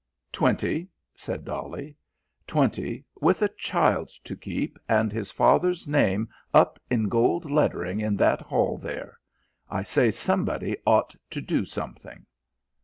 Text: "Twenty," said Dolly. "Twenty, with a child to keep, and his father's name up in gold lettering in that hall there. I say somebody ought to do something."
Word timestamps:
"Twenty," 0.31 0.87
said 1.13 1.45
Dolly. 1.45 1.95
"Twenty, 2.47 3.05
with 3.21 3.43
a 3.43 3.49
child 3.49 4.09
to 4.23 4.35
keep, 4.35 4.79
and 4.89 5.11
his 5.11 5.29
father's 5.29 5.87
name 5.87 6.27
up 6.55 6.79
in 6.89 7.07
gold 7.07 7.51
lettering 7.51 7.99
in 8.01 8.17
that 8.17 8.41
hall 8.41 8.79
there. 8.79 9.19
I 9.69 9.83
say 9.83 10.09
somebody 10.09 10.75
ought 10.87 11.13
to 11.29 11.39
do 11.39 11.65
something." 11.65 12.25